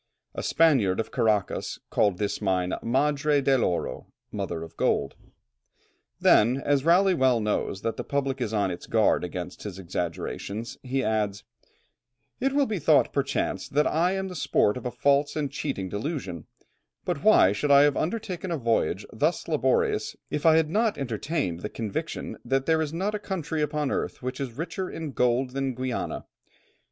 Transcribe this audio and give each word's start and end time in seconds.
A 0.33 0.41
Spaniard 0.41 0.99
of 0.99 1.11
Caracas 1.11 1.77
called 1.91 2.17
this 2.17 2.41
mine 2.41 2.73
Madre 2.81 3.39
del 3.39 3.63
Oro 3.63 4.07
(mother 4.31 4.63
of 4.63 4.75
gold)." 4.75 5.15
Then, 6.19 6.57
as 6.57 6.83
Raleigh 6.83 7.13
well 7.13 7.39
knows 7.39 7.83
that 7.83 7.97
the 7.97 8.03
public 8.03 8.41
is 8.41 8.51
on 8.51 8.71
its 8.71 8.87
guard 8.87 9.23
against 9.23 9.61
his 9.61 9.77
exaggerations, 9.77 10.79
he 10.81 11.03
adds, 11.03 11.43
"It 12.39 12.51
will 12.51 12.65
be 12.65 12.79
thought 12.79 13.13
perchance, 13.13 13.69
that 13.69 13.85
I 13.85 14.13
am 14.13 14.27
the 14.27 14.35
sport 14.35 14.75
of 14.75 14.87
a 14.87 14.89
false 14.91 15.35
and 15.35 15.51
cheating 15.51 15.87
delusion, 15.87 16.47
but 17.05 17.23
why 17.23 17.51
should 17.51 17.69
I 17.69 17.83
have 17.83 17.95
undertaken 17.95 18.49
a 18.49 18.57
voyage 18.57 19.05
thus 19.13 19.47
laborious, 19.47 20.15
if 20.31 20.47
I 20.47 20.55
had 20.55 20.71
not 20.71 20.97
entertained 20.97 21.59
the 21.59 21.69
conviction 21.69 22.39
that 22.43 22.65
there 22.65 22.81
is 22.81 22.91
not 22.91 23.13
a 23.13 23.19
country 23.19 23.61
upon 23.61 23.91
earth 23.91 24.23
which 24.23 24.39
is 24.39 24.53
richer 24.53 24.89
in 24.89 25.11
gold 25.11 25.51
than 25.51 25.75
Guiana? 25.75 26.25